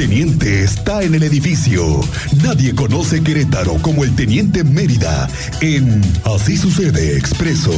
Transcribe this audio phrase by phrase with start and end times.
[0.00, 2.00] teniente está en el edificio.
[2.42, 5.28] Nadie conoce Querétaro como el teniente Mérida
[5.60, 7.70] en Así sucede expreso.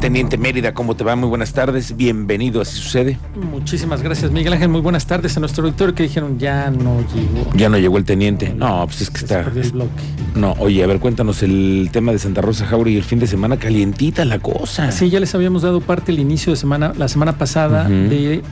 [0.00, 1.16] Teniente Mérida, ¿cómo te va?
[1.16, 3.18] Muy buenas tardes, bienvenido, así sucede.
[3.50, 4.68] Muchísimas gracias, Miguel Ángel.
[4.68, 7.50] Muy buenas tardes a nuestro auditorio que dijeron ya no llegó.
[7.56, 8.54] Ya no llegó el teniente.
[8.54, 9.42] No, pues es que Se está.
[9.42, 10.02] perdió el bloque.
[10.36, 13.56] No, oye, a ver, cuéntanos el tema de Santa Rosa Jauregui el fin de semana,
[13.56, 14.92] calientita la cosa.
[14.92, 18.42] Sí, ya les habíamos dado parte el inicio de semana, la semana pasada, de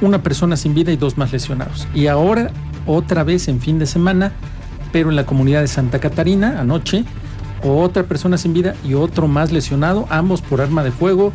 [0.00, 1.86] una persona sin vida y dos más lesionados.
[1.94, 2.50] Y ahora,
[2.86, 4.32] otra vez en fin de semana,
[4.92, 7.04] pero en la comunidad de Santa Catarina, anoche,
[7.62, 11.32] otra persona sin vida y otro más lesionado, ambos por arma de fuego,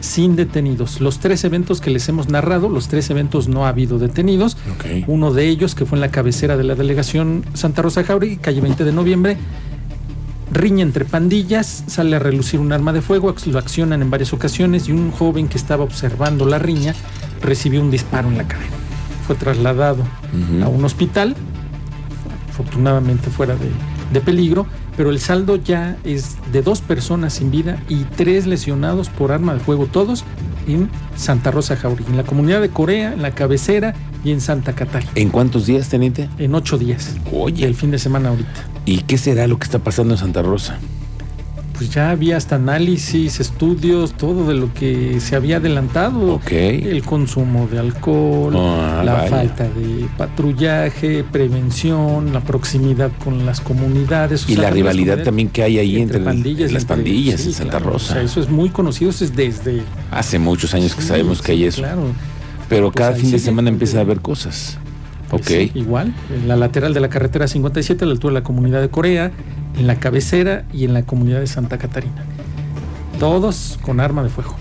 [0.00, 1.00] sin detenidos.
[1.00, 4.56] Los tres eventos que les hemos narrado, los tres eventos no ha habido detenidos.
[4.74, 5.04] Ok.
[5.06, 8.60] Uno de ellos, que fue en la cabecera de la delegación Santa Rosa Jauregui, calle
[8.60, 9.36] 20 de noviembre,
[10.50, 14.88] riña entre pandillas, sale a relucir un arma de fuego, lo accionan en varias ocasiones
[14.88, 16.94] y un joven que estaba observando la riña
[17.42, 18.70] recibió un disparo en la cadera.
[19.26, 20.04] Fue trasladado
[20.62, 21.36] a un hospital,
[22.50, 23.68] afortunadamente fuera de,
[24.12, 29.08] de peligro, pero el saldo ya es de dos personas sin vida y tres lesionados
[29.08, 30.24] por arma de fuego, todos
[30.66, 34.74] en Santa Rosa Jauregui, en la comunidad de Corea, en la cabecera y en Santa
[34.74, 35.10] Catarina.
[35.14, 36.28] ¿En cuántos días, teniente?
[36.38, 37.16] En ocho días.
[37.32, 37.66] Oye.
[37.66, 38.50] El fin de semana ahorita.
[38.84, 40.78] ¿Y qué será lo que está pasando en Santa Rosa?
[41.82, 46.40] Pues ya había hasta análisis, estudios, todo de lo que se había adelantado.
[46.48, 49.28] El consumo de alcohol, Ah, la vaya.
[49.28, 54.48] falta de patrullaje, prevención, la proximidad con las comunidades.
[54.48, 56.70] Y la rivalidad comunidades- también que hay ahí entre, pandillas.
[56.70, 58.12] las entre- pandillas sí, en Santa claro, Rosa.
[58.12, 59.82] o sea, eso es muy conocido, eso es desde...
[60.12, 61.82] Hace muchos años que Sí, sabemos que hay eso.
[61.82, 62.04] Claro.
[62.68, 64.78] Pero Pues cada fin de semana porque- empieza a haber cosas.
[65.28, 65.74] Pues Ok.
[65.74, 68.88] igual, en la lateral de la carretera 57, a la altura de la comunidad de
[68.90, 69.32] Corea,
[69.76, 72.24] en la cabecera y en la comunidad de Santa Catarina.
[73.18, 74.56] Todos con arma de fuego,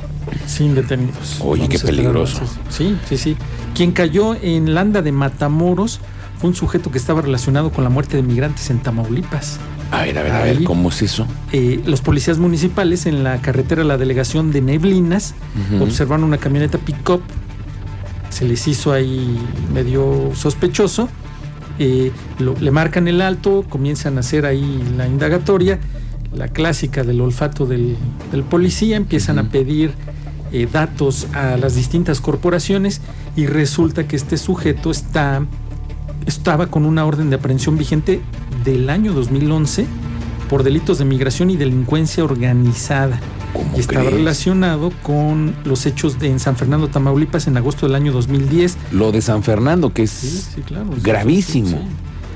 [0.45, 1.39] sin detenidos.
[1.41, 2.41] Oye, qué peligroso.
[2.69, 3.37] Sí, sí, sí.
[3.73, 5.99] Quien cayó en Landa de Matamoros
[6.39, 9.59] fue un sujeto que estaba relacionado con la muerte de migrantes en Tamaulipas.
[9.91, 10.63] A ver, a ver, a ver.
[10.63, 11.27] ¿cómo es eso?
[11.51, 15.35] Eh, los policías municipales en la carretera de la delegación de Neblinas
[15.81, 17.21] observaron una camioneta pick-up.
[18.29, 19.37] Se les hizo ahí
[19.73, 21.09] medio sospechoso.
[21.83, 25.79] Eh, lo- le marcan el alto, comienzan a hacer ahí la indagatoria,
[26.35, 27.97] la clásica del olfato del,
[28.31, 29.91] del policía, empiezan a pedir
[30.51, 33.01] eh, datos a las distintas corporaciones
[33.35, 35.43] y resulta que este sujeto está,
[36.25, 38.21] estaba con una orden de aprehensión vigente
[38.63, 39.85] del año 2011
[40.49, 43.17] por delitos de migración y delincuencia organizada.
[43.19, 43.40] ¿Cómo
[43.75, 44.13] y estaba crees?
[44.19, 48.77] relacionado con los hechos de en San Fernando, Tamaulipas, en agosto del año 2010.
[48.91, 50.87] Lo de San Fernando, que es Sí, sí, claro.
[50.95, 51.69] sí, gravísimo.
[51.69, 51.77] sí,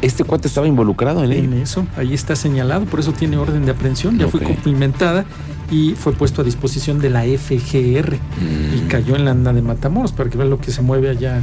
[0.02, 1.32] Este cuate estaba involucrado en.
[1.32, 5.26] En eso, ahí está señalado, por eso tiene orden de aprehensión, ya fue cumplimentada
[5.72, 9.62] y fue puesto a disposición de la FGR y Mm, cayó en la anda de
[9.64, 11.40] Matamoros para que vean lo que se mueve allá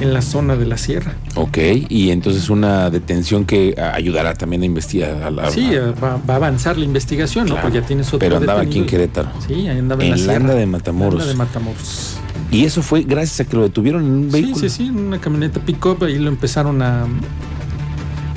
[0.00, 1.14] en la zona de la sierra.
[1.34, 5.22] Ok, y entonces una detención que ah, ayudará también a investigar.
[5.22, 7.56] a la- Sí, a- va, va a avanzar la investigación, ¿no?
[7.60, 8.86] Porque ya tienes otro pero andaba aquí en.
[8.86, 9.30] Querétaro.
[9.46, 10.54] Sí, andaba en, En la sierra.
[10.54, 11.14] de Matamoros.
[11.14, 12.16] La anda de Matamoros.
[12.50, 14.56] Y eso fue gracias a que lo detuvieron en un Sí, vehículo.
[14.56, 17.06] sí, sí, en una camioneta pick-up, ahí lo empezaron a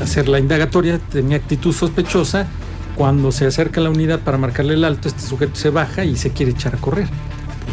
[0.01, 2.47] hacer la indagatoria, tenía actitud sospechosa.
[2.95, 6.29] Cuando se acerca la unidad para marcarle el alto, este sujeto se baja y se
[6.29, 7.07] quiere echar a correr.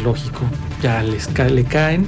[0.03, 0.39] Lógico,
[0.81, 2.07] ya les ca- le caen,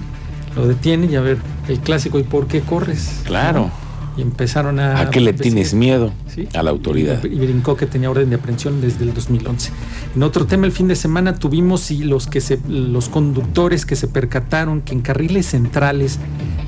[0.55, 1.37] lo detienen y a ver,
[1.67, 3.21] el clásico, ¿y por qué corres?
[3.25, 3.71] Claro.
[4.15, 4.99] Y empezaron a...
[4.99, 5.53] ¿A qué le investigar.
[5.53, 6.13] tienes miedo?
[6.27, 6.47] Sí.
[6.53, 7.23] A la autoridad.
[7.23, 9.71] Y brincó que tenía orden de aprehensión desde el 2011.
[10.15, 13.95] En otro tema, el fin de semana tuvimos y los que se, los conductores que
[13.95, 16.19] se percataron que en carriles centrales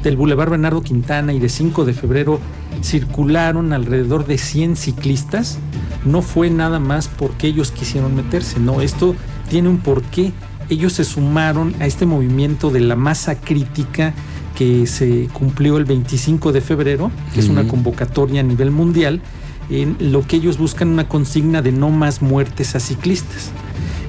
[0.03, 2.39] del Boulevard Bernardo Quintana y de 5 de febrero
[2.81, 5.57] circularon alrededor de 100 ciclistas,
[6.03, 9.15] no fue nada más porque ellos quisieron meterse, no, esto
[9.49, 10.31] tiene un porqué.
[10.69, 14.13] Ellos se sumaron a este movimiento de la masa crítica
[14.57, 19.21] que se cumplió el 25 de febrero, que es una convocatoria a nivel mundial,
[19.69, 23.51] en lo que ellos buscan una consigna de no más muertes a ciclistas.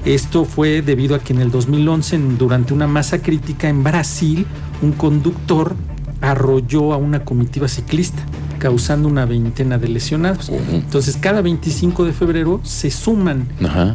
[0.05, 4.45] Esto fue debido a que en el 2011, en- durante una masa crítica en Brasil,
[4.81, 5.75] un conductor
[6.21, 8.21] arrolló a una comitiva ciclista,
[8.57, 10.49] causando una veintena de lesionados.
[10.49, 13.47] Entonces, cada 25 de febrero se suman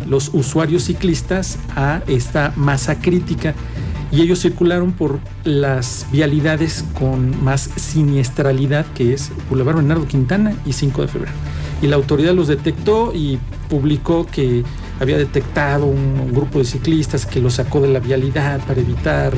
[0.06, 3.54] los usuarios ciclistas a esta masa crítica
[4.10, 10.74] y ellos circularon por las vialidades con más siniestralidad que es Boulevard Bernardo Quintana y
[10.74, 11.32] 5 de febrero.
[11.80, 13.38] Y la autoridad los detectó y
[13.68, 14.62] publicó que
[15.00, 19.32] había detectado un, un grupo de ciclistas que los sacó de la vialidad para evitar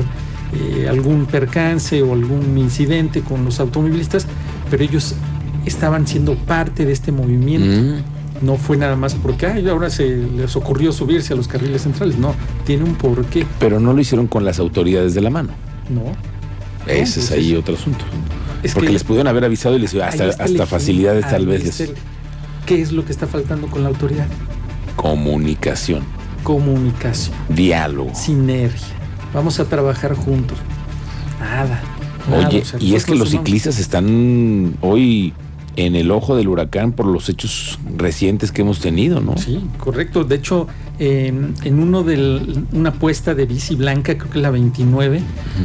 [0.53, 4.25] eh, algún percance o algún incidente con los automovilistas,
[4.69, 5.15] pero ellos
[5.65, 7.81] estaban siendo parte de este movimiento.
[8.01, 8.45] Mm.
[8.45, 12.17] No fue nada más porque ay, ahora se les ocurrió subirse a los carriles centrales.
[12.17, 12.35] No,
[12.65, 13.47] tiene un porqué.
[13.59, 15.49] Pero no lo hicieron con las autoridades de la mano.
[15.89, 16.01] No.
[16.85, 18.03] Ese es Pues ahí otro asunto.
[18.61, 21.93] es Porque que les pudieron haber avisado y les hasta, hasta facilidades tal vez les
[22.65, 24.27] ¿Qué es lo que está faltando con la autoridad?
[24.95, 26.03] comunicación,
[26.43, 28.13] Comunicación, diálogo.
[28.15, 28.87] sinergia.
[29.33, 30.57] Vamos a trabajar juntos.
[31.39, 31.81] Nada.
[32.31, 35.33] Oye, y es que los ciclistas están hoy
[35.75, 39.37] en el ojo del huracán por los hechos recientes que hemos tenido, ¿no?
[39.37, 40.23] Sí, correcto.
[40.23, 40.67] De hecho,
[40.99, 45.21] en, en uno de una apuesta de bici blanca, creo que la 29,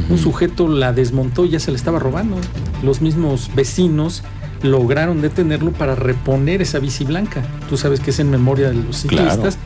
[0.09, 2.35] un sujeto la desmontó y ya se la estaba robando.
[2.83, 4.21] Los mismos vecinos
[4.63, 7.41] lograron detenerlo para reponer esa bici blanca.
[7.69, 9.29] Tú sabes que es en memoria de los Claro.
[9.31, 9.57] ciclistas.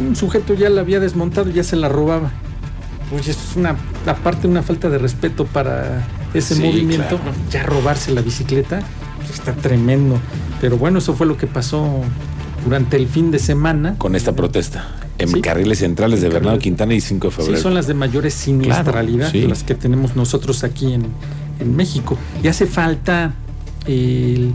[0.00, 2.30] Un sujeto ya la había desmontado y ya se la robaba.
[3.14, 6.04] Oye, es una, aparte una falta de respeto para
[6.38, 7.32] ese Sí, movimiento, claro.
[7.50, 8.80] ya robarse la bicicleta
[9.32, 10.18] está tremendo.
[10.60, 12.00] Pero bueno, eso fue lo que pasó
[12.64, 13.96] durante el fin de semana.
[13.98, 14.88] Con esta protesta.
[15.18, 15.40] En Sí.
[15.40, 17.56] carriles centrales de Bernardo Quintana y 5 de febrero.
[17.56, 21.06] Sí, son las de mayores siniestralidad, Claro, las que tenemos nosotros aquí en,
[21.60, 22.18] en México.
[22.42, 23.32] Y hace falta
[23.86, 24.52] el-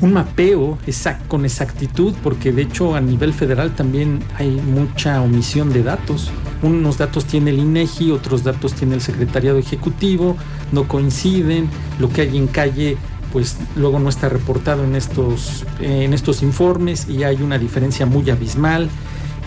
[0.00, 5.72] un mapeo exact- con exactitud, porque de hecho a nivel federal también hay mucha omisión
[5.72, 6.30] de datos.
[6.62, 10.36] Unos datos tiene el INEGI, otros datos tiene el Secretariado Ejecutivo,
[10.72, 11.68] no coinciden.
[12.00, 12.96] Lo que hay en calle,
[13.32, 18.28] pues luego no está reportado en estos, en estos informes y hay una diferencia muy
[18.30, 18.88] abismal.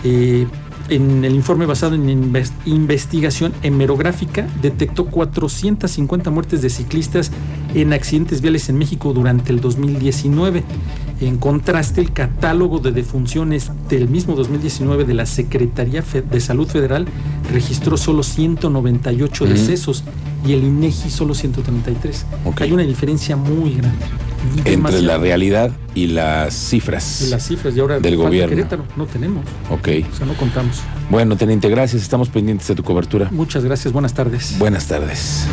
[0.04, 0.46] Eh,
[0.88, 7.30] en el informe basado en inves- investigación hemerográfica, detectó 450 muertes de ciclistas
[7.74, 10.64] en accidentes viales en México durante el 2019.
[11.22, 17.06] En contraste, el catálogo de defunciones del mismo 2019 de la Secretaría de Salud Federal
[17.52, 19.48] registró solo 198 Mm.
[19.48, 20.02] decesos
[20.44, 22.26] y el INEGI solo 133.
[22.44, 22.62] Ok.
[22.62, 24.04] Hay una diferencia muy grande.
[24.56, 25.06] Entre Demasiado.
[25.06, 27.22] la realidad y las cifras.
[27.24, 28.56] Y las cifras, y ahora del gobierno.
[28.56, 29.88] Querétaro, no tenemos, Ok.
[30.12, 30.80] o sea, no contamos.
[31.08, 32.02] Bueno, teniente, gracias.
[32.02, 33.28] Estamos pendientes de tu cobertura.
[33.30, 34.56] Muchas gracias, buenas tardes.
[34.58, 35.46] Buenas tardes.